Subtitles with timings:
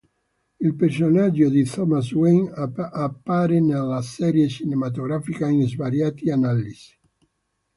[0.67, 6.97] Il personaggio di Thomas Wayne appare nella serie cinematografica in svariati analessi.